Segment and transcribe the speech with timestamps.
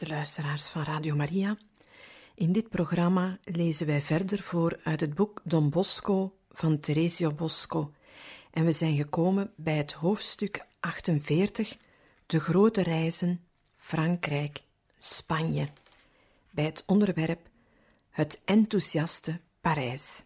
[0.00, 1.56] Beste luisteraars van Radio Maria,
[2.34, 7.92] in dit programma lezen wij verder voor uit het boek Don Bosco van Teresio Bosco.
[8.50, 11.76] En we zijn gekomen bij het hoofdstuk 48,
[12.26, 14.62] De grote reizen, Frankrijk,
[14.98, 15.68] Spanje,
[16.50, 17.48] bij het onderwerp
[18.10, 20.24] Het enthousiaste Parijs.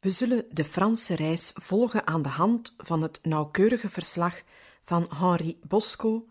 [0.00, 4.42] We zullen de Franse reis volgen aan de hand van het nauwkeurige verslag
[4.82, 6.24] van Henri Bosco,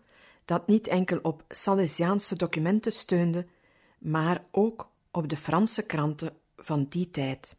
[0.44, 3.46] dat niet enkel op Salesiaanse documenten steunde,
[3.98, 7.56] maar ook op de Franse kranten van die tijd.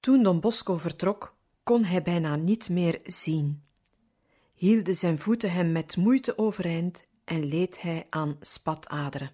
[0.00, 3.62] Toen Don Bosco vertrok, kon hij bijna niet meer zien.
[4.54, 9.30] Hielden zijn voeten hem met moeite overeind en leed hij aan spataderen.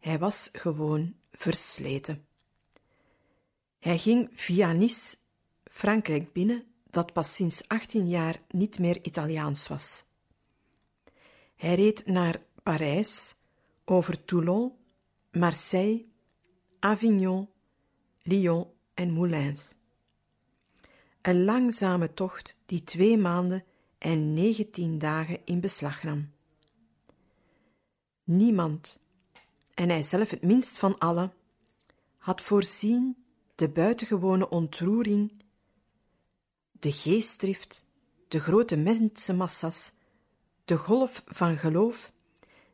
[0.00, 2.26] Hij was gewoon versleten.
[3.78, 5.16] Hij ging via Nice
[5.64, 10.04] Frankrijk binnen, dat pas sinds 18 jaar niet meer Italiaans was.
[11.56, 13.34] Hij reed naar Parijs,
[13.84, 14.72] over Toulon,
[15.32, 16.04] Marseille,
[16.78, 17.48] Avignon,
[18.22, 19.74] Lyon en Moulins.
[21.22, 23.64] Een langzame tocht die twee maanden
[23.98, 26.32] en negentien dagen in beslag nam.
[28.24, 29.00] Niemand
[29.74, 31.32] en hij zelf het minst van allen,
[32.18, 35.43] had voorzien de buitengewone ontroering,
[36.84, 37.84] de geestdrift,
[38.28, 39.92] de grote mensenmassa's,
[40.64, 42.12] de golf van geloof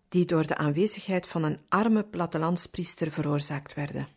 [0.09, 4.09] die door de aanwezigheid van een arme plattelandspriester veroorzaakt werden.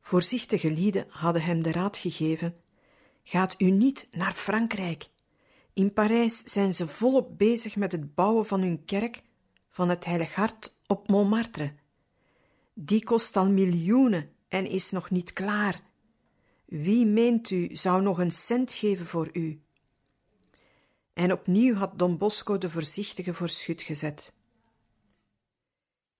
[0.00, 2.56] Voorzichtige lieden hadden hem de raad gegeven:
[3.22, 5.08] Gaat u niet naar Frankrijk.
[5.72, 9.22] In Parijs zijn ze volop bezig met het bouwen van hun kerk
[9.70, 11.74] van het Heilig Hart op Montmartre.
[12.74, 15.90] Die kost al miljoenen en is nog niet klaar.
[16.72, 19.62] Wie meent u zou nog een cent geven voor u?
[21.12, 24.32] En opnieuw had Don Bosco de voorzichtige voor schut gezet.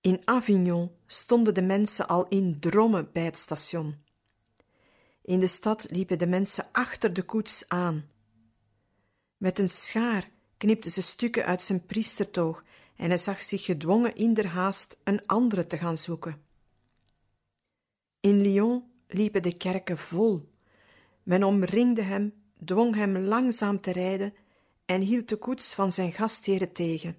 [0.01, 3.95] In Avignon stonden de mensen al in drommen bij het station.
[5.21, 8.09] In de stad liepen de mensen achter de koets aan.
[9.37, 12.63] Met een schaar knipte ze stukken uit zijn priestertoog
[12.95, 16.41] en hij zag zich gedwongen in der haast een andere te gaan zoeken.
[18.19, 20.49] In Lyon liepen de kerken vol.
[21.23, 22.33] Men omringde hem,
[22.65, 24.33] dwong hem langzaam te rijden
[24.85, 27.17] en hield de koets van zijn gastheren tegen.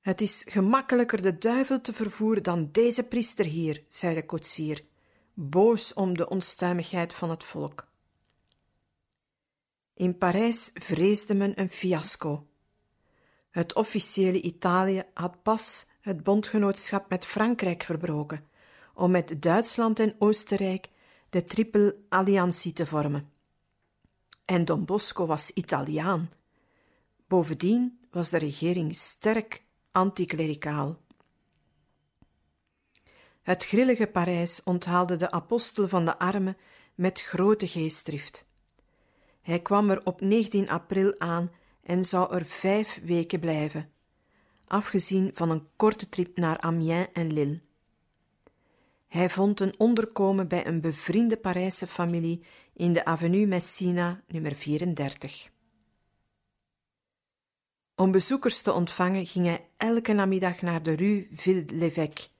[0.00, 4.84] Het is gemakkelijker de duivel te vervoeren dan deze priester hier, zei de koetsier,
[5.34, 7.90] boos om de onstuimigheid van het volk.
[9.94, 12.46] In Parijs vreesde men een fiasco.
[13.50, 18.46] Het officiële Italië had pas het bondgenootschap met Frankrijk verbroken,
[18.94, 20.90] om met Duitsland en Oostenrijk
[21.30, 23.32] de triple alliantie te vormen.
[24.44, 26.30] En Don Bosco was Italiaan.
[27.26, 31.00] Bovendien was de regering sterk anticlericaal.
[33.42, 36.56] Het grillige Parijs onthaalde de apostel van de armen
[36.94, 38.46] met grote geestdrift.
[39.42, 41.50] Hij kwam er op 19 april aan
[41.82, 43.90] en zou er vijf weken blijven,
[44.66, 47.60] afgezien van een korte trip naar Amiens en Lille.
[49.12, 55.50] Hij vond een onderkomen bij een bevriende Parijse familie in de avenue Messina, nummer 34.
[57.96, 62.30] Om bezoekers te ontvangen ging hij elke namiddag naar de rue Ville-l'Évêque,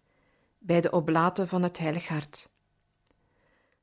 [0.58, 2.50] bij de oblaten van het Heilig Hart.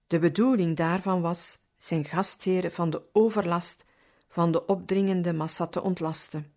[0.08, 3.86] De bedoeling daarvan was zijn gastheren van de overlast
[4.28, 6.54] van de opdringende massa te ontlasten.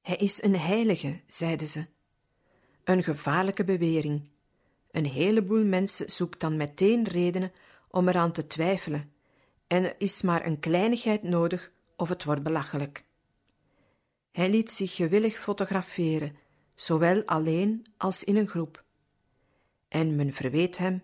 [0.00, 1.86] Hij is een heilige, zeiden ze.
[2.84, 4.22] Een gevaarlijke bewering.
[4.90, 7.52] Een heleboel mensen zoekt dan meteen redenen
[7.90, 9.12] om eraan te twijfelen,
[9.66, 13.04] en er is maar een kleinigheid nodig of het wordt belachelijk.
[14.32, 16.36] Hij liet zich gewillig fotograferen,
[16.74, 18.84] zowel alleen als in een groep.
[19.88, 21.02] En men verweet hem: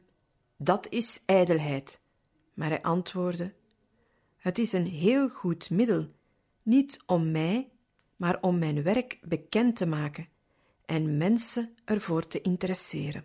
[0.57, 2.01] dat is ijdelheid.
[2.55, 3.55] Maar hij antwoordde:
[4.37, 6.11] het is een heel goed middel,
[6.63, 7.71] niet om mij,
[8.17, 10.29] maar om mijn werk bekend te maken
[10.87, 13.25] en mensen ervoor te interesseren.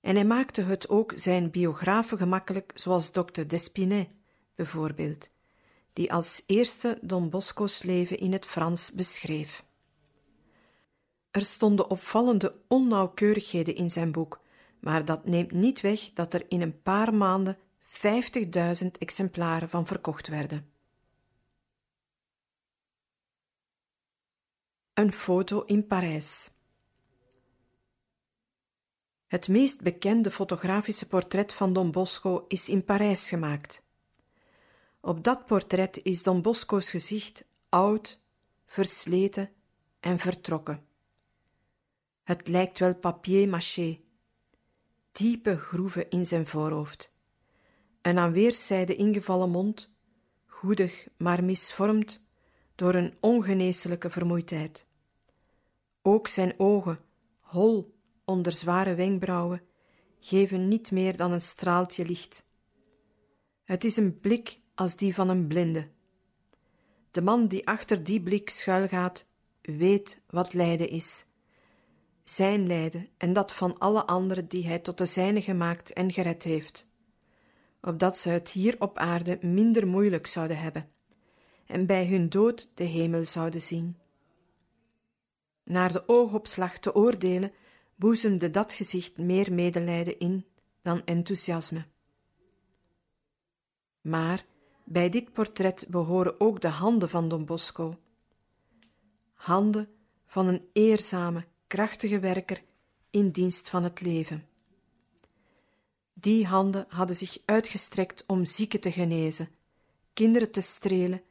[0.00, 4.14] En hij maakte het ook zijn biografen gemakkelijk, zoals dokter Despinet
[4.54, 5.30] bijvoorbeeld,
[5.92, 9.64] die als eerste Don Bosco's leven in het Frans beschreef.
[11.30, 14.40] Er stonden opvallende onnauwkeurigheden in zijn boek,
[14.80, 17.58] maar dat neemt niet weg dat er in een paar maanden
[18.82, 20.73] 50.000 exemplaren van verkocht werden.
[24.94, 26.50] Een foto in Parijs.
[29.26, 33.84] Het meest bekende fotografische portret van Don Bosco is in Parijs gemaakt.
[35.00, 38.22] Op dat portret is Don Bosco's gezicht oud,
[38.66, 39.50] versleten
[40.00, 40.86] en vertrokken.
[42.22, 44.00] Het lijkt wel papier maché.
[45.12, 47.16] Diepe groeven in zijn voorhoofd.
[48.02, 49.94] Een aan weerszijden ingevallen mond,
[50.46, 52.23] goedig maar misvormd
[52.74, 54.86] door een ongeneeslijke vermoeidheid.
[56.02, 57.00] Ook zijn ogen,
[57.40, 57.94] hol
[58.24, 59.62] onder zware wenkbrauwen,
[60.20, 62.46] geven niet meer dan een straaltje licht.
[63.64, 65.88] Het is een blik als die van een blinde.
[67.10, 69.26] De man die achter die blik schuilgaat,
[69.62, 71.26] weet wat lijden is.
[72.24, 76.42] Zijn lijden en dat van alle anderen die hij tot de zijne gemaakt en gered
[76.42, 76.88] heeft,
[77.80, 80.93] opdat ze het hier op aarde minder moeilijk zouden hebben
[81.66, 83.98] en bij hun dood de hemel zouden zien.
[85.64, 87.52] Naar de oogopslag te oordelen,
[87.96, 90.46] boezemde dat gezicht meer medelijden in
[90.82, 91.86] dan enthousiasme.
[94.00, 94.46] Maar
[94.84, 97.98] bij dit portret behoren ook de handen van Don Bosco.
[99.32, 99.88] Handen
[100.26, 102.62] van een eerzame, krachtige werker
[103.10, 104.48] in dienst van het leven.
[106.12, 109.48] Die handen hadden zich uitgestrekt om zieken te genezen,
[110.12, 111.22] kinderen te strelen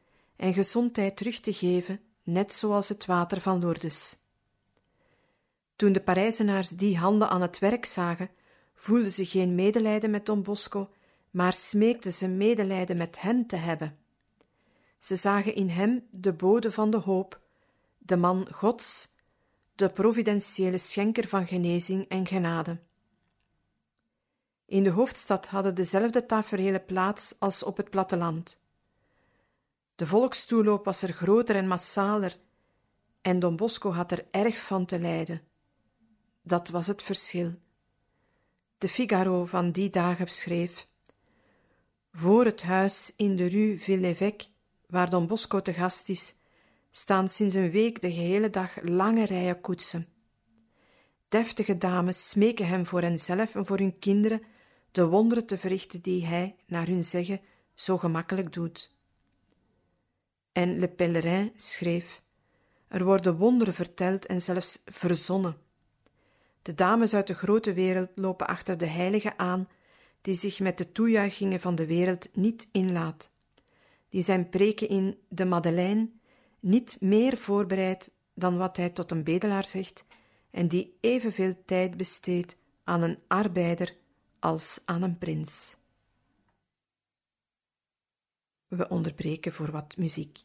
[0.44, 4.20] en gezondheid terug te geven, net zoals het water van Lourdes.
[5.76, 8.30] Toen de Parijzenaars die handen aan het werk zagen,
[8.76, 10.90] voelden ze geen medelijden met Don Bosco,
[11.32, 13.98] maar smeekten ze medelijden met hen te hebben.
[15.00, 17.42] Ze zagen in hem de bode van de hoop,
[17.98, 19.14] de man Gods,
[19.76, 22.80] de providentiële schenker van genezing en genade.
[24.66, 28.62] In de hoofdstad hadden dezelfde tafereelen plaats als op het platteland.
[29.96, 32.38] De volkstoeloop was er groter en massaler,
[33.22, 35.42] en Don Bosco had er erg van te lijden.
[36.42, 37.54] Dat was het verschil.
[38.78, 40.88] De Figaro van die dagen schreef:
[42.12, 44.48] Voor het huis in de rue Villevec,
[44.88, 46.36] waar Don Bosco te gast is,
[46.92, 50.08] staan sinds een week de gehele dag lange rijen koetsen.
[51.28, 54.42] Deftige dames smeken hem voor henzelf en voor hun kinderen
[54.92, 57.42] de wonderen te verrichten die hij, naar hun zeggen,
[57.74, 58.93] zo gemakkelijk doet.
[60.54, 62.22] En Le Pèlerin schreef:
[62.88, 65.58] Er worden wonderen verteld en zelfs verzonnen.
[66.62, 69.68] De dames uit de grote wereld lopen achter de heilige aan,
[70.22, 73.32] die zich met de toejuichingen van de wereld niet inlaat,
[74.10, 76.10] die zijn preken in de Madeleine
[76.60, 80.06] niet meer voorbereidt dan wat hij tot een bedelaar zegt,
[80.50, 83.96] en die evenveel tijd besteedt aan een arbeider
[84.40, 85.76] als aan een prins.
[88.78, 90.40] We onderbreken voor wat muziek.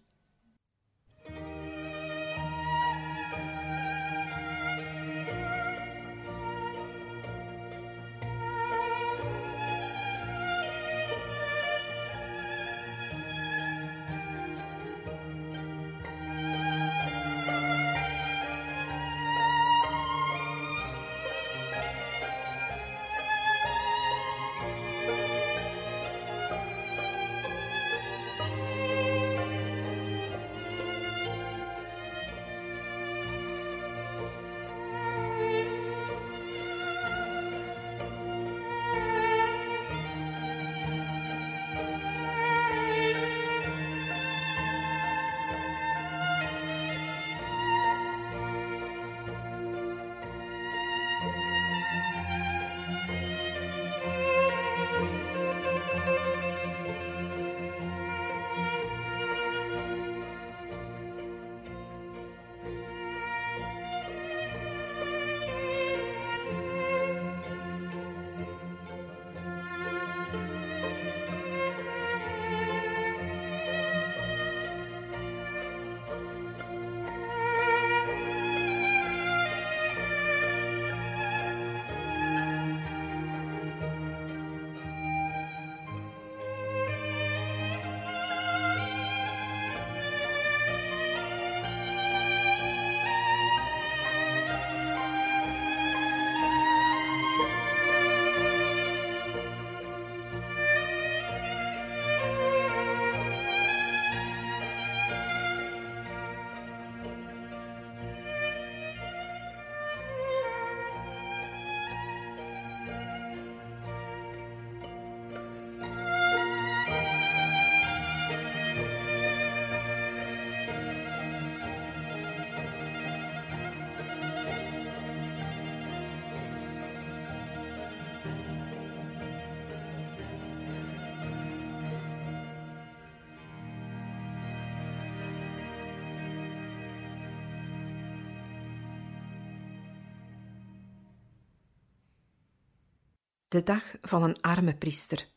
[143.59, 145.29] De dag van een arme priester.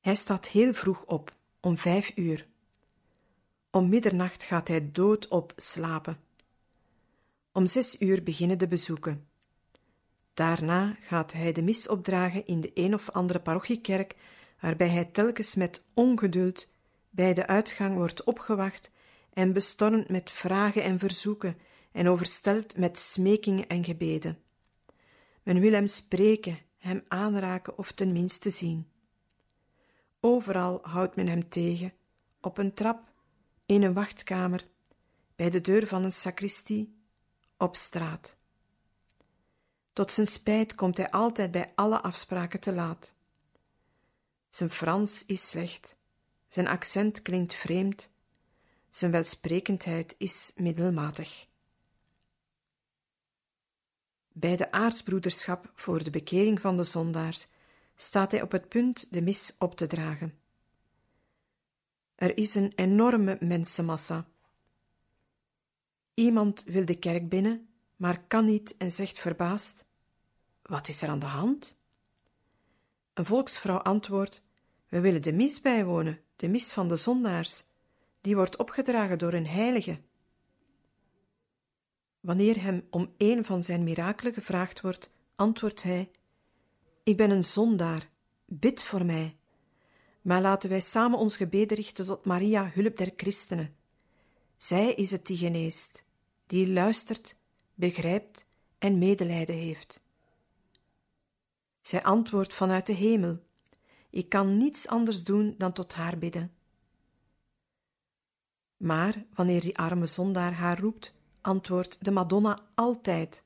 [0.00, 2.46] Hij staat heel vroeg op, om vijf uur.
[3.70, 6.20] Om middernacht gaat hij doodop slapen.
[7.52, 9.28] Om zes uur beginnen de bezoeken.
[10.34, 14.14] Daarna gaat hij de mis opdragen in de een of andere parochiekerk,
[14.60, 16.68] waarbij hij telkens met ongeduld
[17.10, 18.90] bij de uitgang wordt opgewacht
[19.32, 21.58] en bestormd met vragen en verzoeken
[21.92, 24.44] en overstelpt met smekingen en gebeden.
[25.46, 28.90] Men wil hem spreken, hem aanraken of ten minste zien.
[30.20, 31.92] Overal houdt men hem tegen,
[32.40, 33.12] op een trap,
[33.66, 34.66] in een wachtkamer,
[35.36, 36.98] bij de deur van een sacristie,
[37.56, 38.36] op straat.
[39.92, 43.14] Tot zijn spijt komt hij altijd bij alle afspraken te laat.
[44.48, 45.96] Zijn Frans is slecht,
[46.48, 48.10] zijn accent klinkt vreemd,
[48.90, 51.46] zijn welsprekendheid is middelmatig.
[54.38, 57.46] Bij de aartsbroederschap voor de bekering van de zondaars
[57.94, 60.38] staat hij op het punt de mis op te dragen.
[62.14, 64.26] Er is een enorme mensenmassa.
[66.14, 69.84] Iemand wil de kerk binnen, maar kan niet en zegt verbaasd:
[70.62, 71.76] Wat is er aan de hand?
[73.14, 74.42] Een volksvrouw antwoordt:
[74.88, 77.64] We willen de mis bijwonen, de mis van de zondaars.
[78.20, 80.00] Die wordt opgedragen door een heilige.
[82.26, 86.10] Wanneer hem om een van zijn mirakelen gevraagd wordt, antwoordt hij:
[87.02, 88.10] Ik ben een zondaar,
[88.44, 89.36] bid voor mij.
[90.22, 93.76] Maar laten wij samen ons gebeden richten tot Maria, hulp der christenen.
[94.56, 96.04] Zij is het die geneest,
[96.46, 97.36] die luistert,
[97.74, 98.46] begrijpt
[98.78, 100.00] en medelijden heeft.
[101.80, 103.42] Zij antwoordt vanuit de hemel:
[104.10, 106.54] Ik kan niets anders doen dan tot haar bidden.
[108.76, 111.15] Maar wanneer die arme zondaar haar roept,
[111.46, 113.42] antwoordt de Madonna altijd.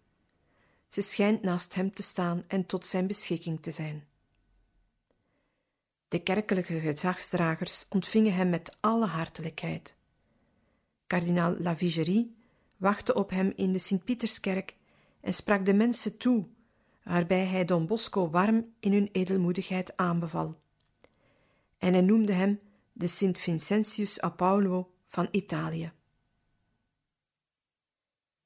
[0.89, 4.05] Ze schijnt naast hem te staan en tot zijn beschikking te zijn.
[6.09, 9.95] De kerkelijke gezagsdragers ontvingen hem met alle hartelijkheid.
[11.07, 12.37] Kardinaal Lavigerie
[12.77, 14.77] wachtte op hem in de Sint-Pieterskerk
[15.21, 16.47] en sprak de mensen toe,
[17.05, 20.61] waarbij hij Don Bosco warm in hun edelmoedigheid aanbeval.
[21.79, 22.61] En hij noemde hem
[22.93, 25.93] de Sint Vincentius a Paulo van Italië.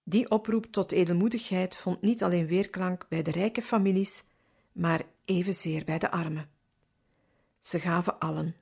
[0.04, 4.24] Die oproep tot edelmoedigheid vond niet alleen weerklank bij de rijke families,
[4.72, 6.50] maar evenzeer bij de armen.
[7.60, 8.56] Ze gaven allen.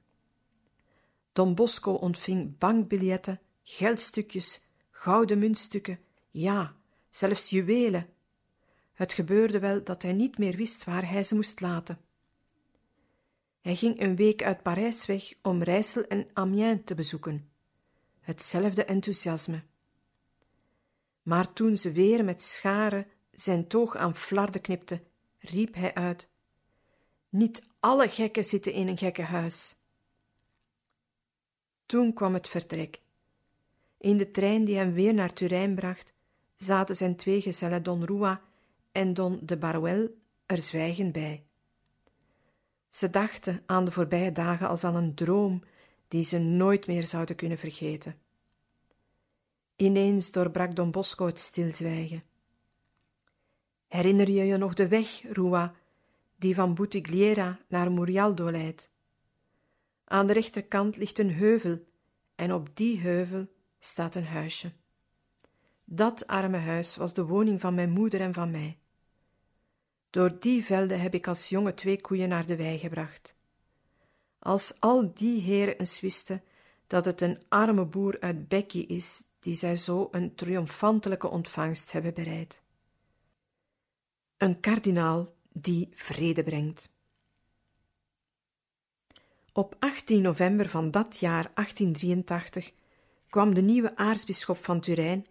[1.33, 5.99] Don Bosco ontving bankbiljetten, geldstukjes, gouden muntstukken,
[6.31, 6.77] ja,
[7.11, 8.09] zelfs juwelen.
[8.93, 12.01] Het gebeurde wel dat hij niet meer wist waar hij ze moest laten.
[13.61, 17.51] Hij ging een week uit Parijs weg om Rijssel en Amiens te bezoeken.
[18.21, 19.63] Hetzelfde enthousiasme.
[21.23, 25.03] Maar toen ze weer met scharen zijn toog aan flarden knipte,
[25.39, 26.29] riep hij uit:
[27.29, 29.75] Niet alle gekken zitten in een gekkenhuis.
[31.87, 33.01] Toen kwam het vertrek.
[33.99, 36.15] In de trein die hem weer naar Turijn bracht,
[36.55, 38.41] zaten zijn twee gezellen Don Rua
[38.93, 40.09] en Don de Baruel
[40.47, 41.45] er zwijgend bij.
[42.89, 45.63] Ze dachten aan de voorbije dagen als aan een droom
[46.09, 48.22] die ze nooit meer zouden kunnen vergeten.
[49.77, 52.23] Ineens doorbrak Don Bosco het stilzwijgen.
[53.89, 55.75] Herinner je je nog de weg, Rua,
[56.37, 58.91] die van Butigliera naar Murialdo leidt?
[60.05, 61.85] Aan de rechterkant ligt een heuvel
[62.35, 63.49] en op die heuvel
[63.79, 64.73] staat een huisje.
[65.85, 68.79] Dat arme huis was de woning van mijn moeder en van mij.
[70.11, 73.37] Door die velden heb ik als jonge twee koeien naar de wei gebracht.
[74.39, 76.43] Als al die heren eens wisten
[76.87, 82.15] dat het een arme boer uit Becky is die zij zo een triomfantelijke ontvangst hebben
[82.15, 82.61] bereid.
[84.37, 86.93] Een kardinaal die vrede brengt.
[89.53, 92.73] Op 18 november van dat jaar 1883
[93.29, 95.27] kwam de nieuwe aartsbisschop van Turijn,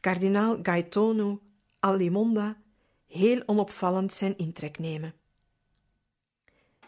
[0.00, 1.40] kardinaal Gaetano
[1.80, 2.56] Alimonda,
[3.06, 5.14] heel onopvallend zijn intrek nemen.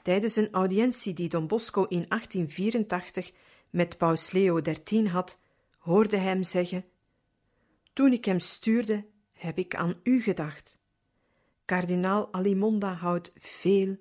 [0.02, 3.32] Tijdens een audiëntie die Don Bosco in 1884
[3.70, 5.38] met paus Leo XIII had,
[5.88, 6.84] hoorde hem zeggen:
[7.92, 10.78] Toen ik hem stuurde, heb ik aan u gedacht.
[11.64, 13.96] Kardinaal Alimonda houdt veel,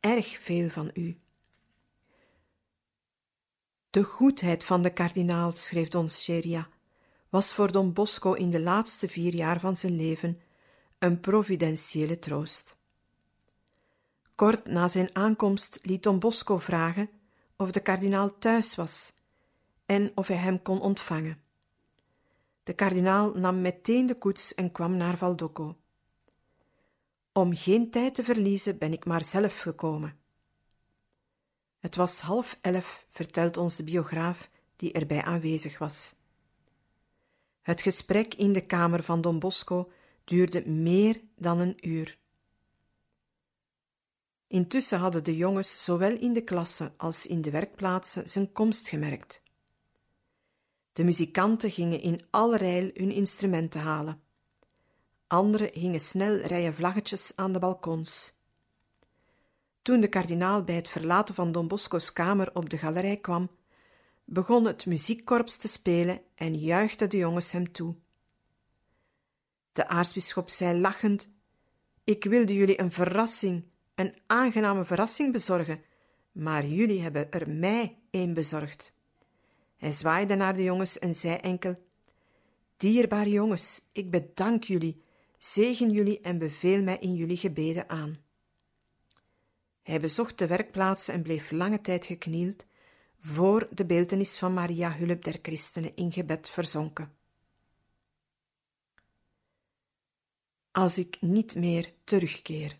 [0.00, 1.20] erg veel van u.
[3.90, 6.68] De goedheid van de kardinaal, schreef Don Scheria,
[7.28, 10.40] was voor Don Bosco in de laatste vier jaar van zijn leven
[10.98, 12.76] een providentiële troost.
[14.34, 17.10] Kort na zijn aankomst liet Don Bosco vragen
[17.56, 19.12] of de kardinaal thuis was
[19.90, 21.42] en of hij hem kon ontvangen.
[22.62, 25.76] De kardinaal nam meteen de koets en kwam naar Valdocco.
[27.32, 30.18] Om geen tijd te verliezen ben ik maar zelf gekomen.
[31.78, 36.14] Het was half elf, vertelt ons de biograaf die erbij aanwezig was.
[37.62, 39.90] Het gesprek in de kamer van Don Bosco
[40.24, 42.18] duurde meer dan een uur.
[44.46, 49.42] Intussen hadden de jongens zowel in de klasse als in de werkplaatsen zijn komst gemerkt.
[50.92, 54.20] De muzikanten gingen in allerijl hun instrumenten halen.
[55.26, 58.32] Anderen gingen snel rijen vlaggetjes aan de balkons.
[59.82, 63.50] Toen de kardinaal bij het verlaten van Don Bosco's kamer op de galerij kwam,
[64.24, 67.94] begon het muziekkorps te spelen en juichten de jongens hem toe.
[69.72, 71.32] De aartsbisschop zei lachend:
[72.04, 75.82] Ik wilde jullie een verrassing, een aangename verrassing bezorgen,
[76.32, 78.98] maar jullie hebben er mij een bezorgd.
[79.80, 81.82] Hij zwaaide naar de jongens en zei enkel:
[82.76, 85.02] Dierbare jongens, ik bedank jullie,
[85.38, 88.18] zegen jullie en beveel mij in jullie gebeden aan.
[89.82, 92.64] Hij bezocht de werkplaatsen en bleef lange tijd geknield
[93.18, 97.14] voor de beeltenis van Maria Hulp der Christenen in gebed verzonken.
[100.70, 102.78] Als ik niet meer terugkeer.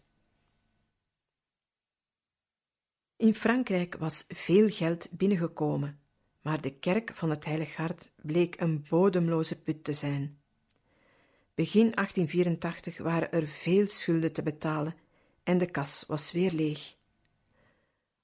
[3.16, 6.00] In Frankrijk was veel geld binnengekomen,
[6.40, 10.38] maar de kerk van het Heilig Hart bleek een bodemloze put te zijn.
[11.54, 14.94] Begin 1884 waren er veel schulden te betalen
[15.42, 16.96] en de kas was weer leeg.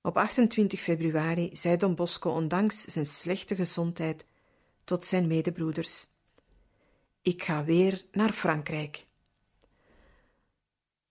[0.01, 4.27] Op 28 februari zei Don Bosco, ondanks zijn slechte gezondheid,
[4.85, 6.07] tot zijn medebroeders:
[7.23, 9.07] Ik ga weer naar Frankrijk.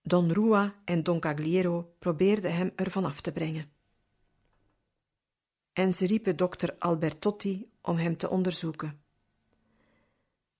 [0.02, 3.70] Don Rua en Don Cagliero probeerden hem ervan af te brengen.
[5.76, 9.00] En ze riepen dokter Albertotti om hem te onderzoeken.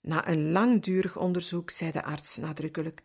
[0.00, 3.02] Na een langdurig onderzoek zei de arts nadrukkelijk: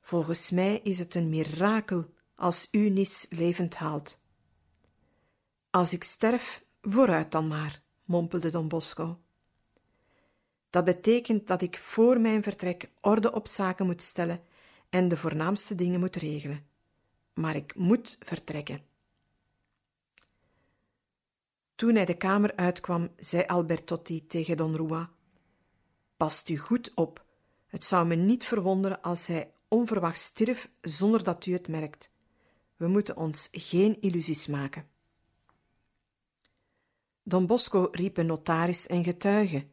[0.00, 4.18] Volgens mij is het een mirakel als u Nis levend haalt.
[5.70, 9.20] Als ik sterf, vooruit dan maar, mompelde Don Bosco.
[10.70, 14.42] Dat betekent dat ik voor mijn vertrek orde op zaken moet stellen
[14.88, 16.66] en de voornaamste dingen moet regelen.
[17.34, 18.91] Maar ik moet vertrekken.
[21.82, 25.10] Toen hij de kamer uitkwam, zei Albertotti tegen Don Rua:
[26.16, 27.24] Past u goed op.
[27.66, 32.10] Het zou me niet verwonderen als hij onverwachts stierf zonder dat u het merkt.
[32.76, 34.88] We moeten ons geen illusies maken.
[37.22, 39.66] Don Bosco riep een notaris en getuige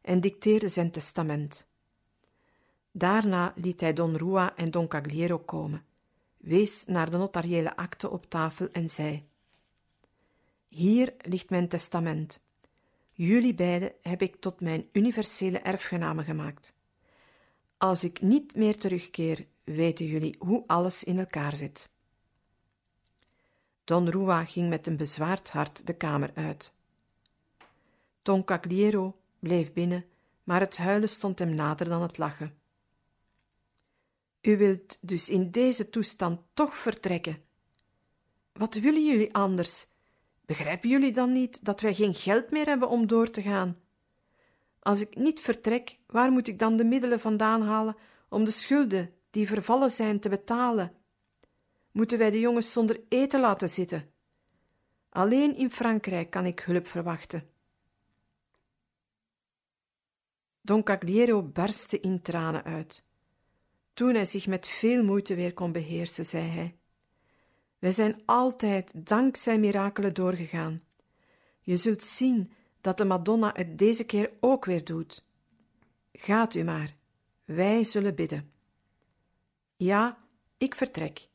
[0.00, 1.68] en dicteerde zijn testament.
[2.90, 5.84] Daarna liet hij Don Rua en Don Cagliero komen,
[6.36, 9.28] wees naar de notariële akte op tafel en zei:
[10.76, 12.40] Hier ligt mijn testament.
[13.10, 16.72] Jullie beiden heb ik tot mijn universele erfgenamen gemaakt.
[17.76, 21.90] Als ik niet meer terugkeer, weten jullie hoe alles in elkaar zit.
[23.84, 26.74] Don Rua ging met een bezwaard hart de kamer uit.
[28.22, 30.04] Don Cagliero bleef binnen,
[30.44, 32.58] maar het huilen stond hem nader dan het lachen.
[34.40, 37.42] U wilt dus in deze toestand toch vertrekken?
[38.52, 39.94] Wat willen jullie anders?
[40.46, 43.80] Begrijpen jullie dan niet dat wij geen geld meer hebben om door te gaan?
[44.80, 47.96] Als ik niet vertrek, waar moet ik dan de middelen vandaan halen
[48.28, 50.92] om de schulden die vervallen zijn te betalen?
[51.92, 54.10] Moeten wij de jongens zonder eten laten zitten?
[55.08, 57.48] Alleen in Frankrijk kan ik hulp verwachten.
[60.60, 63.04] Don Cagliero barstte in tranen uit.
[63.94, 66.76] Toen hij zich met veel moeite weer kon beheersen, zei hij:
[67.86, 70.82] Wij zijn altijd dankzij mirakelen doorgegaan.
[71.60, 75.26] Je zult zien dat de Madonna het deze keer ook weer doet.
[76.12, 76.96] Gaat u maar,
[77.44, 78.52] wij zullen bidden.
[79.76, 80.18] Ja,
[80.58, 81.28] ik vertrek.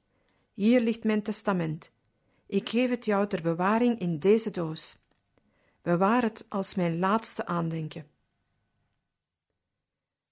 [0.54, 1.92] Hier ligt mijn testament.
[2.46, 4.98] Ik geef het jou ter bewaring in deze doos.
[5.82, 8.08] Bewaar het als mijn laatste aandenken.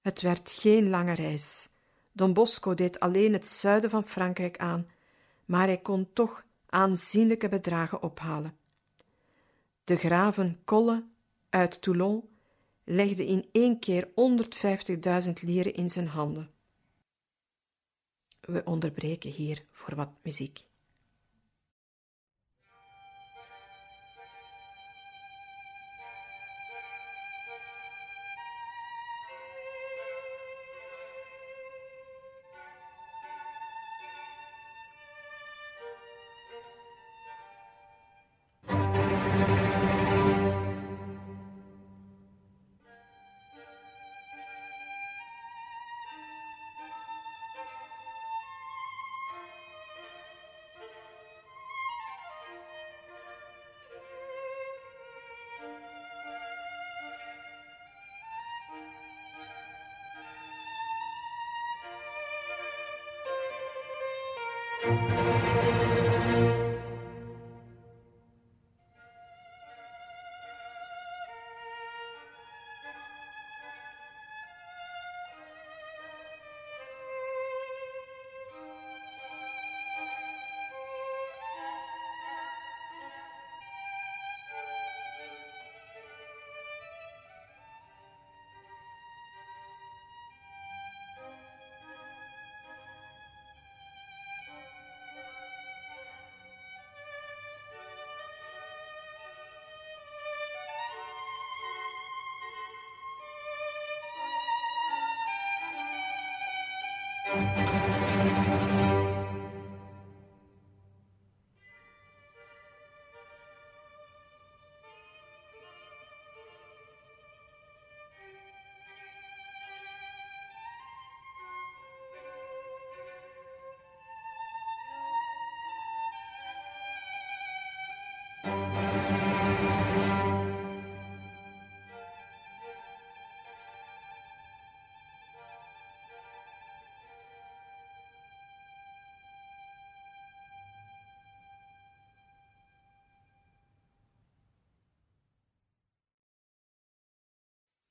[0.01, 1.69] Het werd geen lange reis.
[2.11, 4.87] Don Bosco deed alleen het zuiden van Frankrijk aan,
[5.49, 8.57] maar hij kon toch aanzienlijke bedragen ophalen.
[9.83, 11.05] De graven Colle
[11.49, 12.29] uit Toulon
[12.83, 16.51] legde in één keer 150.000 lieren in zijn handen.
[18.41, 20.63] We onderbreken hier voor wat muziek.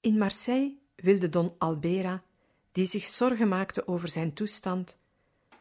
[0.09, 2.23] In Marseille wilde Don Albera,
[2.73, 4.99] die zich zorgen maakte over zijn toestand,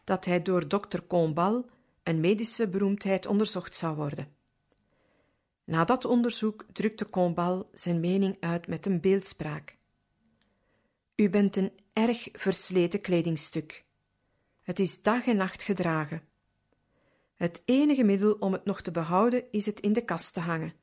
[0.03, 1.65] dat hij door dokter Combal,
[2.03, 4.35] een medische beroemdheid, onderzocht zou worden.
[5.63, 9.77] Na dat onderzoek drukte Combal zijn mening uit met een beeldspraak.
[11.15, 13.85] U bent een erg versleten kledingstuk.
[14.61, 16.21] Het is dag en nacht gedragen.
[17.35, 20.73] Het enige middel om het nog te behouden is het in de kast te hangen.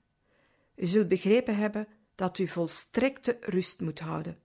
[0.77, 4.38] U zult begrepen hebben dat u volstrekte rust moet houden.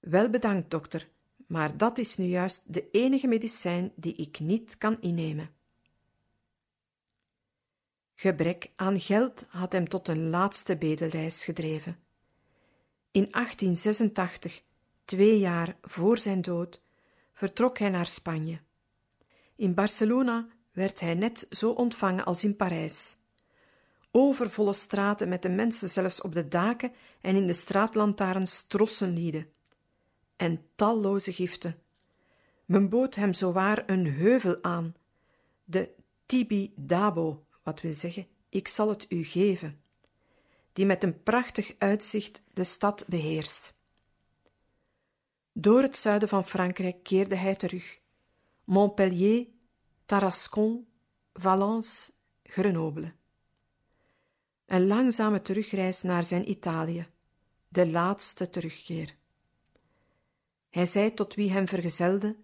[0.00, 1.08] Wel bedankt, dokter,
[1.46, 5.50] maar dat is nu juist de enige medicijn die ik niet kan innemen.
[8.14, 11.98] Gebrek aan geld had hem tot een laatste bedelreis gedreven.
[13.10, 14.62] In 1886,
[15.04, 16.82] twee jaar voor zijn dood,
[17.32, 18.60] vertrok hij naar Spanje.
[19.56, 23.16] In Barcelona werd hij net zo ontvangen als in Parijs
[24.12, 29.52] overvolle straten met de mensen zelfs op de daken en in de straatlantaarns trossenlieden.
[30.36, 31.82] En talloze giften.
[32.64, 34.94] Men bood hem zowaar een heuvel aan,
[35.64, 35.94] de
[36.26, 39.82] Tibi Dabo, wat wil zeggen, ik zal het u geven,
[40.72, 43.74] die met een prachtig uitzicht de stad beheerst.
[45.52, 48.00] Door het zuiden van Frankrijk keerde hij terug.
[48.64, 49.46] Montpellier,
[50.06, 50.86] Tarascon,
[51.32, 53.12] Valence, Grenoble.
[54.72, 57.06] Een langzame terugreis naar zijn Italië,
[57.68, 59.16] de laatste terugkeer.
[60.70, 62.36] Hij zei tot wie hem vergezelde: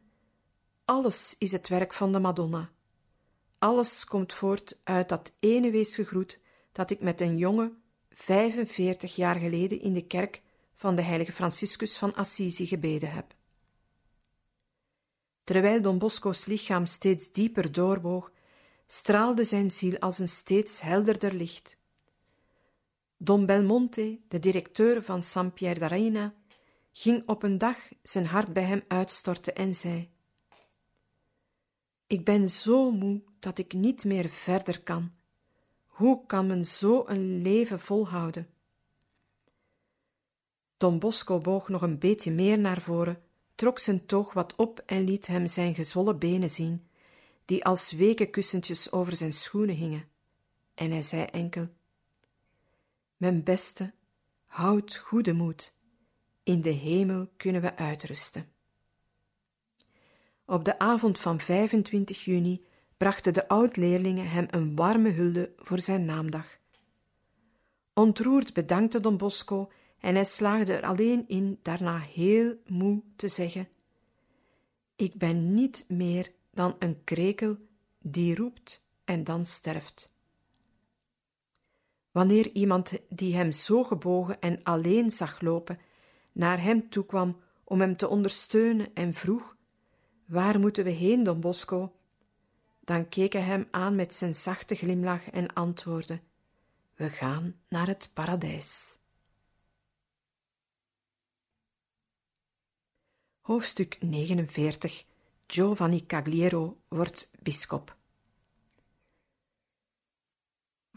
[0.85, 2.71] Alles is het werk van de Madonna.
[3.59, 6.41] Alles komt voort uit dat ene weesgegroet
[6.73, 10.43] dat ik met een jongen 45 jaar geleden in de kerk
[10.75, 13.35] van de heilige Franciscus van Assisi gebeden heb.
[15.45, 18.33] Terwijl Don Bosco's lichaam steeds dieper doorboog,
[18.87, 21.79] straalde zijn ziel als een steeds helderder licht.
[23.21, 26.35] Don Belmonte, de directeur van San Pierre d'Arena,
[26.93, 30.11] ging op een dag zijn hart bij hem uitstorten en zei:
[32.07, 35.13] Ik ben zo moe dat ik niet meer verder kan.
[35.87, 38.49] Hoe kan men zo een leven volhouden?
[40.77, 43.23] Don Bosco boog nog een beetje meer naar voren,
[43.55, 46.89] trok zijn toog wat op en liet hem zijn gezwollen benen zien,
[47.45, 50.09] die als weken kussentjes over zijn schoenen hingen.
[50.75, 51.69] En hij zei enkel:
[53.19, 53.93] mijn beste,
[54.47, 55.75] houd goede moed.
[56.43, 58.49] In de hemel kunnen we uitrusten.
[60.45, 62.65] Op de avond van 25 juni
[62.97, 66.59] brachten de oud-leerlingen hem een warme hulde voor zijn naamdag.
[67.95, 73.69] Ontroerd bedankte Don Bosco en hij slaagde er alleen in daarna heel moe te zeggen:
[74.97, 77.57] Ik ben niet meer dan een krekel
[77.99, 80.11] die roept en dan sterft.
[82.19, 85.79] Wanneer iemand die hem zo gebogen en alleen zag lopen,
[86.33, 89.57] naar hem toekwam om hem te ondersteunen en vroeg:
[90.25, 91.93] Waar moeten we heen, Don Bosco?
[92.81, 96.21] Dan keek hij hem aan met zijn zachte glimlach en antwoordde:
[96.95, 98.99] We gaan naar het paradijs.
[103.41, 105.05] Hoofdstuk 49
[105.47, 107.98] Giovanni Cagliero wordt bisschop.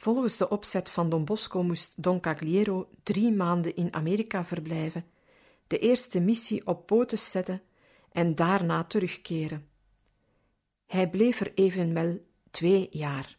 [0.02, 5.06] Volgens de opzet van Don Bosco moest Don Cagliero drie maanden in Amerika verblijven,
[5.68, 7.62] de eerste missie op poten zetten
[8.12, 9.70] en daarna terugkeren.
[10.86, 13.38] Hij bleef er evenwel twee jaar.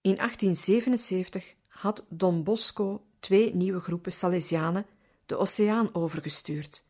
[0.00, 4.86] In 1877 had Don Bosco twee nieuwe groepen Salesianen
[5.26, 6.86] de oceaan overgestuurd,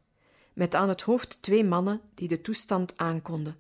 [0.52, 3.58] met aan het hoofd twee mannen die de toestand aankonden: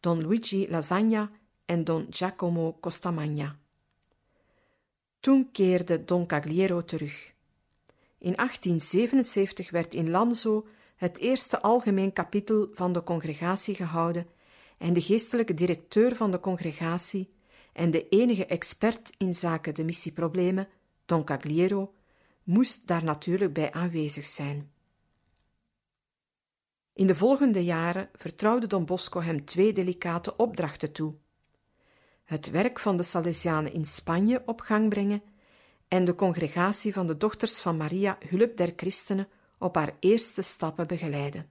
[0.00, 1.30] Don Luigi Lasagna
[1.64, 3.58] en Don Giacomo Costamagna.
[5.20, 7.32] Toen keerde Don Cagliero terug.
[8.18, 14.26] In 1877 werd in Lanzo het eerste algemeen kapitel van de congregatie gehouden
[14.78, 17.32] en de geestelijke directeur van de congregatie
[17.72, 20.68] en de enige expert in zaken de missieproblemen,
[21.06, 21.94] Don Cagliero,
[22.42, 24.72] moest daar natuurlijk bij aanwezig zijn.
[26.92, 31.14] In de volgende jaren vertrouwde Don Bosco hem twee delicate opdrachten toe:
[32.24, 35.22] het werk van de Salesianen in Spanje op gang brengen
[35.88, 40.86] en de congregatie van de dochters van Maria Hulp der Christenen op haar eerste stappen
[40.86, 41.50] begeleiden.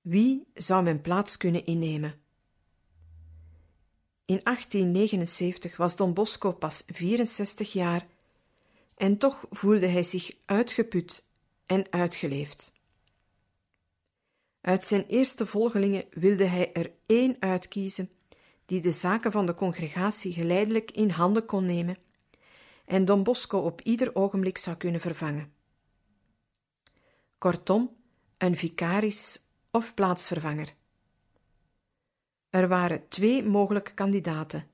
[0.00, 2.20] Wie zou mijn plaats kunnen innemen?
[4.24, 8.06] In 1879 was Don Bosco pas 64 jaar
[8.96, 11.24] en toch voelde hij zich uitgeput
[11.66, 12.72] en uitgeleefd.
[14.60, 18.10] Uit zijn eerste volgelingen wilde hij er één uitkiezen
[18.68, 21.96] die de zaken van de congregatie geleidelijk in handen kon nemen
[22.84, 25.52] en Don Bosco op ieder ogenblik zou kunnen vervangen.
[27.38, 27.96] Kortom,
[28.38, 30.74] een vicaris of plaatsvervanger.
[32.50, 34.66] Er waren twee mogelijke kandidaten,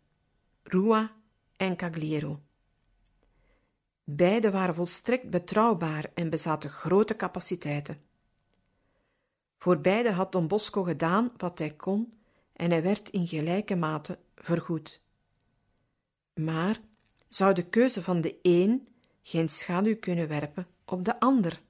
[0.63, 1.13] Rua
[1.57, 2.41] en Cagliero.
[4.05, 8.01] Beide waren volstrekt betrouwbaar en bezaten grote capaciteiten.
[9.59, 12.13] Voor beide had Don Bosco gedaan wat hij kon
[12.55, 15.01] en hij werd in gelijke mate vergoed.
[16.35, 16.81] Maar
[17.29, 18.89] zou de keuze van de een
[19.23, 21.61] geen schaduw kunnen werpen op de ander?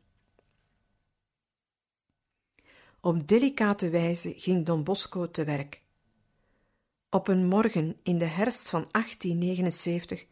[3.00, 5.82] Op delicate wijze ging Don Bosco te werk.
[7.10, 10.26] Op een morgen in de herfst van 1879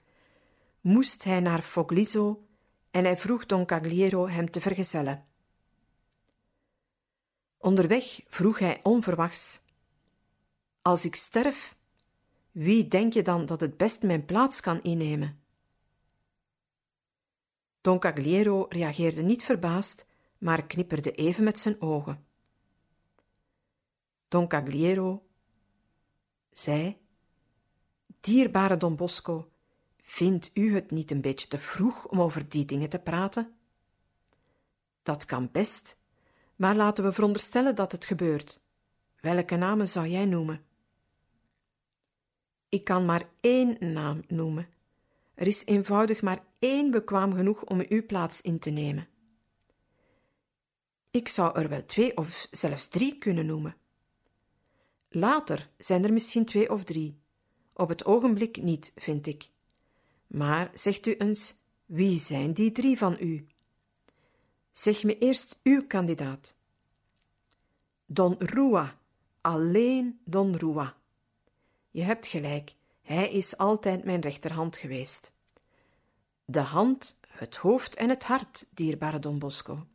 [0.80, 2.46] moest hij naar Fogliso
[2.90, 5.26] en hij vroeg Don Cagliero hem te vergezellen.
[7.58, 9.60] Onderweg vroeg hij onverwachts:
[10.82, 11.76] Als ik sterf,
[12.50, 15.40] wie denk je dan dat het best mijn plaats kan innemen?
[17.80, 20.06] Don Cagliero reageerde niet verbaasd,
[20.38, 22.26] maar knipperde even met zijn ogen.
[24.28, 25.26] Don Cagliero
[26.50, 26.98] zei:
[28.20, 29.50] Dierbare Don Bosco,
[29.96, 33.54] vindt u het niet een beetje te vroeg om over die dingen te praten?
[35.02, 35.98] Dat kan best,
[36.56, 38.60] maar laten we veronderstellen dat het gebeurt.
[39.20, 40.70] Welke namen zou jij noemen?
[42.72, 44.68] Ik kan maar één naam noemen.
[45.34, 49.08] Er is eenvoudig maar één bekwaam genoeg om uw plaats in te nemen.
[51.10, 53.76] Ik zou er wel twee of zelfs drie kunnen noemen.
[55.08, 57.18] Later zijn er misschien twee of drie.
[57.74, 59.50] Op het ogenblik niet, vind ik.
[60.26, 61.54] Maar zegt u eens,
[61.86, 63.46] wie zijn die drie van u?
[64.70, 66.56] Zeg me eerst uw kandidaat.
[68.06, 68.98] Don Rua,
[69.40, 71.00] alleen Don Rua.
[71.92, 75.32] Je hebt gelijk, hij is altijd mijn rechterhand geweest.
[76.44, 79.86] De hand, het hoofd en het hart, dierbare Don Bosco.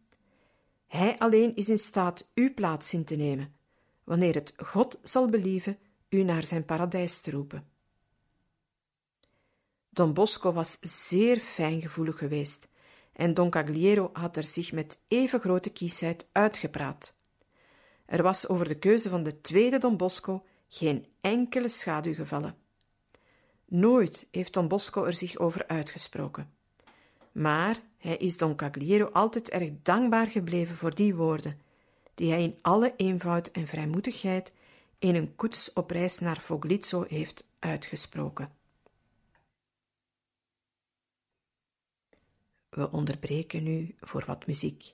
[0.88, 3.56] Hij alleen is in staat uw plaats in te nemen,
[4.04, 5.78] wanneer het God zal believen
[6.10, 7.68] u naar zijn paradijs te roepen.
[9.90, 12.68] Don Bosco was zeer fijngevoelig geweest
[13.14, 17.14] en Don Cagliero had er zich met even grote kiesheid uitgepraat.
[18.06, 22.56] Er was over de keuze van de tweede Don Bosco geen enkele schaduw gevallen.
[23.66, 26.54] Nooit heeft Don Bosco er zich over uitgesproken.
[27.32, 31.62] Maar hij is Don Cagliero altijd erg dankbaar gebleven voor die woorden,
[32.14, 34.54] die hij in alle eenvoud en vrijmoedigheid
[35.00, 38.52] in een koets op reis naar Foglizzo heeft uitgesproken.
[42.70, 44.92] We onderbreken nu voor wat muziek.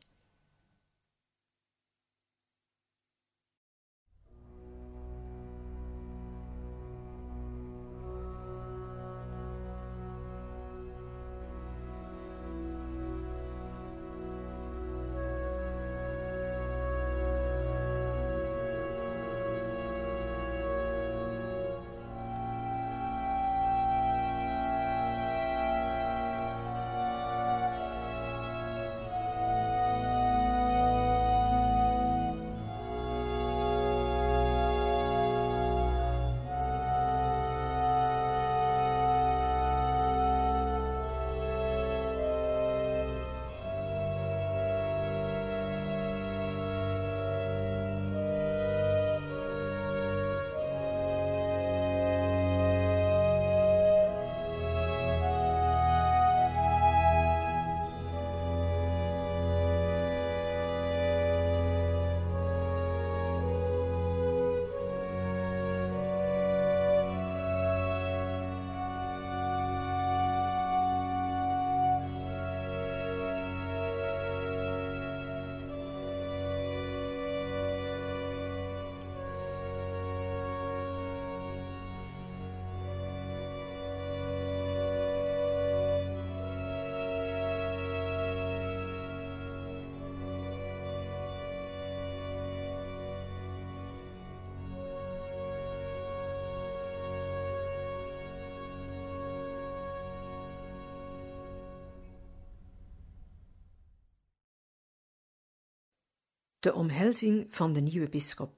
[106.63, 108.56] De omhelzing van de nieuwe bisschop.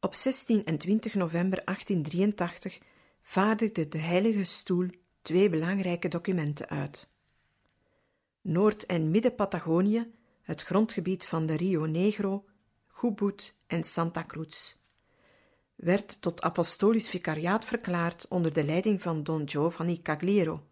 [0.00, 2.78] Op 16 en 20 november 1883
[3.20, 4.88] vaardigde de Heilige Stoel
[5.22, 7.08] twee belangrijke documenten uit.
[8.40, 10.10] Noord- en Midden-Patagonië,
[10.42, 12.44] het grondgebied van de Rio Negro,
[12.88, 14.74] Chubut en Santa Cruz,
[15.74, 20.66] werd tot apostolisch vicariaat verklaard onder de leiding van Don Giovanni Cagliero,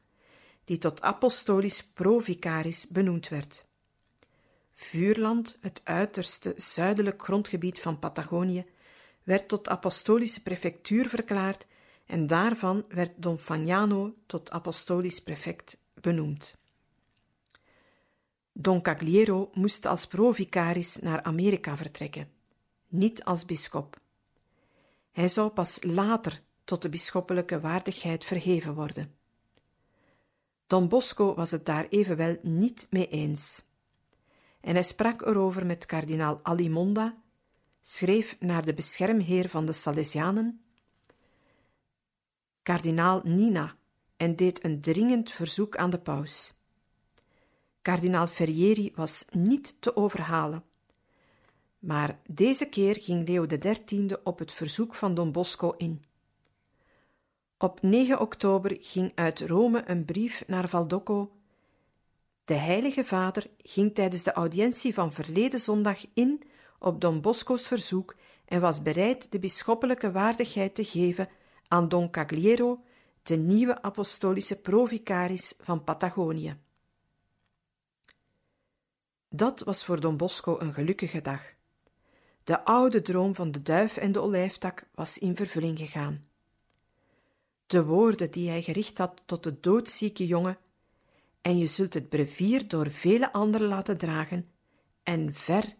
[0.64, 3.67] die tot apostolisch provicaris benoemd werd.
[4.80, 8.66] Vuurland, het uiterste zuidelijk grondgebied van Patagonië,
[9.22, 11.66] werd tot apostolische prefectuur verklaard
[12.06, 16.56] en daarvan werd Don Fagnano tot apostolisch prefect benoemd.
[18.52, 22.30] Don Cagliero moest als provicaris naar Amerika vertrekken,
[22.88, 24.00] niet als bisschop.
[25.12, 29.14] Hij zou pas later tot de bisschoppelijke waardigheid verheven worden.
[30.66, 33.66] Don Bosco was het daar evenwel niet mee eens.
[34.60, 37.16] En hij sprak erover met kardinaal Alimonda,
[37.80, 40.62] schreef naar de beschermheer van de Salesianen,
[42.62, 43.76] kardinaal Nina,
[44.16, 46.52] en deed een dringend verzoek aan de paus.
[47.82, 50.64] Kardinaal Ferrieri was niet te overhalen.
[51.78, 56.04] Maar deze keer ging Leo XIII op het verzoek van Don Bosco in.
[57.58, 61.37] Op 9 oktober ging uit Rome een brief naar Valdocco.
[62.48, 66.42] De Heilige Vader ging tijdens de audiëntie van verleden zondag in
[66.78, 71.28] op Don Bosco's verzoek en was bereid de bisschoppelijke waardigheid te geven
[71.66, 72.84] aan Don Cagliero,
[73.22, 76.56] de nieuwe apostolische provicaris van Patagonië.
[79.28, 81.42] Dat was voor Don Bosco een gelukkige dag.
[82.44, 86.28] De oude droom van de duif en de olijftak was in vervulling gegaan.
[87.66, 90.58] De woorden die hij gericht had tot de doodzieke jongen,
[91.40, 94.50] en je zult het brevier door vele anderen laten dragen
[95.02, 95.74] en ver,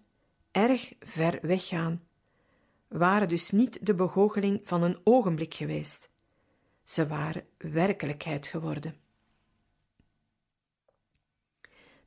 [0.50, 2.02] erg ver weggaan,
[2.88, 6.10] waren dus niet de begoocheling van een ogenblik geweest.
[6.84, 8.96] Ze waren werkelijkheid geworden.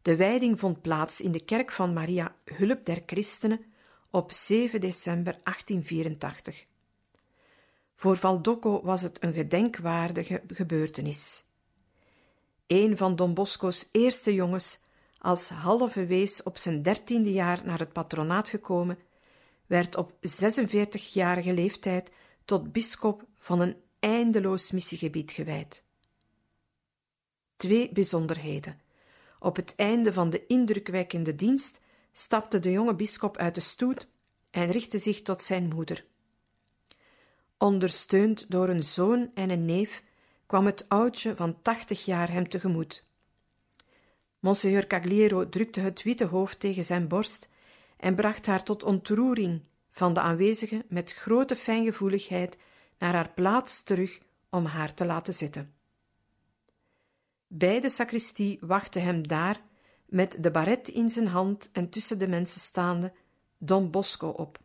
[0.01, 3.65] De wijding vond plaats in de kerk van Maria Hulp der Christenen
[4.09, 6.65] op 7 december 1884.
[7.93, 11.45] Voor Valdocco was het een gedenkwaardige gebeurtenis.
[12.71, 14.79] Een van Don Bosco's eerste jongens,
[15.17, 18.99] als halve wees op zijn dertiende jaar naar het patronaat gekomen,
[19.65, 22.11] werd op 46-jarige leeftijd
[22.45, 25.83] tot bisschop van een eindeloos missiegebied gewijd.
[27.57, 28.81] Twee bijzonderheden.
[29.39, 31.81] Op het einde van de indrukwekkende dienst
[32.13, 34.07] stapte de jonge bisschop uit de stoet
[34.49, 36.05] en richtte zich tot zijn moeder.
[37.57, 40.03] Ondersteund door een zoon en een neef
[40.51, 43.05] kwam het oudje van tachtig jaar hem tegemoet.
[44.39, 47.49] Monseigneur Cagliero drukte het witte hoofd tegen zijn borst
[47.97, 52.57] en bracht haar tot ontroering van de aanwezigen met grote fijngevoeligheid
[52.97, 55.73] naar haar plaats terug om haar te laten zitten.
[57.47, 59.61] Bij de sacristie wachtte hem daar,
[60.05, 63.13] met de baret in zijn hand en tussen de mensen staande,
[63.57, 64.59] Don Bosco op.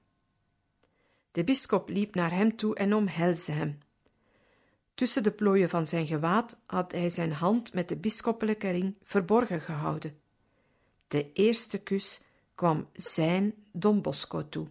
[1.33, 3.79] De bisschop liep naar hem toe en omhelsde hem.
[4.97, 9.61] Tussen de plooien van zijn gewaad had hij zijn hand met de bisschoppelijke ring verborgen
[9.61, 10.19] gehouden.
[11.09, 12.21] De eerste kus
[12.55, 14.69] kwam zijn Don Bosco toe.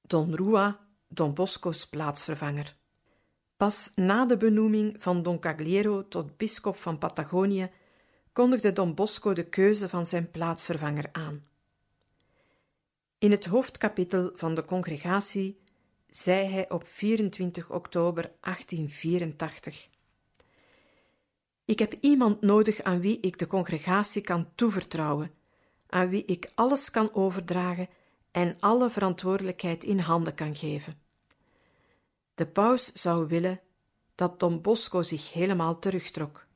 [0.00, 2.76] Don Rua, Don Bosco's plaatsvervanger.
[3.56, 7.70] Pas na de benoeming van Don Cagliero tot bisschop van Patagonië
[8.32, 11.46] kondigde Don Bosco de keuze van zijn plaatsvervanger aan.
[13.18, 15.61] In het hoofdkapitel van de congregatie
[16.12, 19.88] zei hij op 24 oktober 1884:
[21.64, 25.34] Ik heb iemand nodig aan wie ik de congregatie kan toevertrouwen,
[25.86, 27.88] aan wie ik alles kan overdragen
[28.30, 31.00] en alle verantwoordelijkheid in handen kan geven.
[32.34, 33.60] De paus zou willen
[34.14, 36.46] dat Don Bosco zich helemaal terugtrok.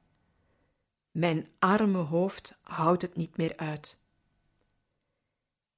[1.11, 3.99] Mijn arme hoofd houdt het niet meer uit.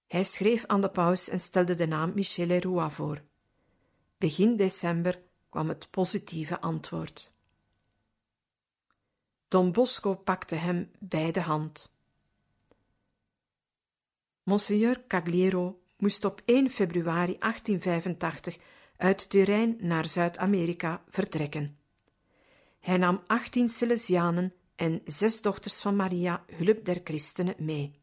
[0.06, 3.22] Hij schreef aan de paus en stelde de naam Michele Roua voor.
[4.18, 7.34] Begin december kwam het positieve antwoord.
[9.48, 11.92] Don Bosco pakte hem bij de hand.
[14.42, 18.58] Monseigneur Cagliero moest op 1 februari 1885
[18.96, 21.78] uit Turijn naar Zuid-Amerika vertrekken.
[22.80, 28.00] Hij nam 18 Silesianen en zes dochters van Maria, hulp der christenen, mee.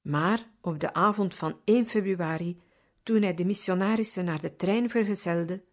[0.00, 2.60] Maar op de avond van 1 februari,
[3.02, 5.64] toen hij de missionarissen naar de trein vergezelde,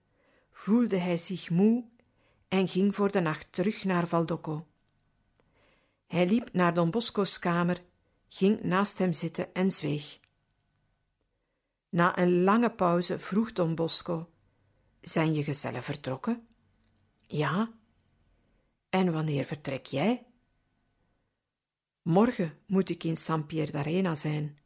[0.52, 1.86] voelde hij zich moe
[2.48, 4.68] en ging voor de nacht terug naar Valdocco.
[6.08, 7.84] Hij liep naar Don Bosco's kamer
[8.28, 10.20] ging naast hem zitten en zweeg.
[11.90, 14.30] Na een lange pauze vroeg Don Bosco:
[15.02, 16.48] Zijn je gezellen vertrokken?
[17.22, 17.72] Ja.
[18.90, 20.26] En wanneer vertrek jij?
[22.02, 24.58] Morgen moet ik in San Pier d'Arena zijn.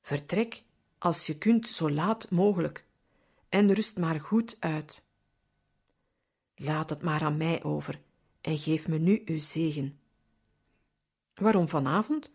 [0.00, 0.64] Vertrek
[1.00, 2.84] als je kunt zo laat mogelijk
[3.48, 5.04] en rust maar goed uit.
[6.54, 8.00] Laat het maar aan mij over
[8.40, 10.00] en geef me nu uw zegen.
[11.34, 12.32] Waarom vanavond?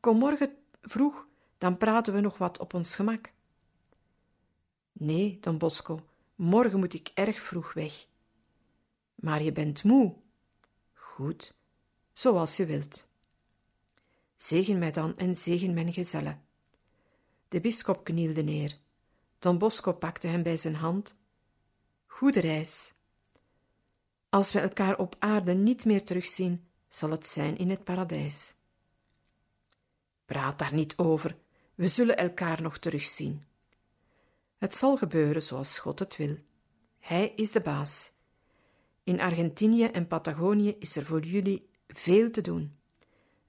[0.00, 1.26] Kom morgen vroeg,
[1.58, 3.32] dan praten we nog wat op ons gemak.
[4.92, 8.06] Nee, Don Bosco, morgen moet ik erg vroeg weg.
[9.14, 10.14] Maar je bent moe.
[10.92, 11.54] Goed,
[12.12, 13.08] zoals je wilt.
[14.36, 16.43] Zegen mij dan en zegen mijn gezellen.
[17.48, 18.78] De bisschop knielde neer.
[19.38, 21.16] Don Bosco pakte hem bij zijn hand.
[22.06, 22.94] Goede reis.
[24.28, 28.54] Als we elkaar op aarde niet meer terugzien, zal het zijn in het paradijs.
[30.24, 31.36] Praat daar niet over,
[31.74, 33.44] we zullen elkaar nog terugzien.
[34.58, 36.36] Het zal gebeuren zoals God het wil.
[36.98, 38.12] Hij is de baas.
[39.02, 42.78] In Argentinië en Patagonië is er voor jullie veel te doen.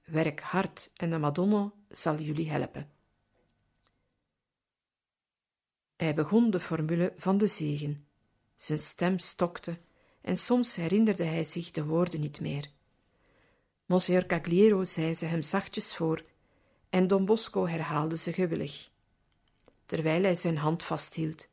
[0.04, 2.90] Werk hard en de Madonna zal jullie helpen.
[5.96, 8.06] Hij begon de formule van de zegen.
[8.56, 9.78] Zijn stem stokte
[10.20, 12.70] en soms herinnerde hij zich de woorden niet meer.
[13.86, 16.24] Monsieur Cagliero zei ze hem zachtjes voor
[16.90, 18.90] en Don Bosco herhaalde ze gewillig,
[19.86, 21.48] terwijl hij zijn hand vasthield.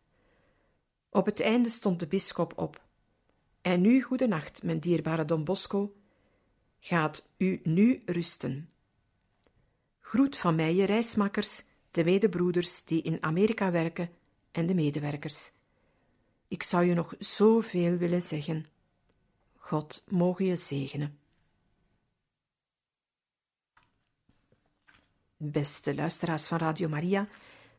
[1.09, 2.81] Op het einde stond de bisschop op.
[3.61, 5.95] En nu goede nacht, mijn dierbare Don Bosco.
[6.79, 8.69] Gaat u nu rusten.
[9.99, 14.09] Groet van mij je reismakkers, de medebroeders die in Amerika werken
[14.53, 15.51] en de medewerkers.
[16.47, 18.65] Ik zou je nog zoveel willen zeggen.
[19.57, 21.17] God mogen je zegenen.
[25.37, 27.27] Beste luisteraars van Radio Maria,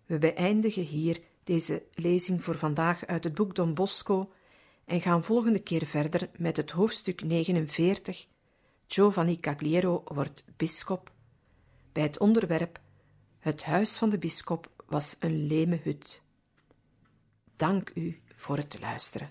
[0.06, 4.32] we beëindigen hier deze lezing voor vandaag uit het boek Don Bosco
[4.84, 8.26] en gaan volgende keer verder met het hoofdstuk 49.
[8.86, 11.12] Giovanni Cagliero wordt bisschop.
[11.92, 12.80] Bij het onderwerp
[13.38, 16.23] Het huis van de bisschop was een leme hut.
[17.56, 19.30] Dank u voor het luisteren.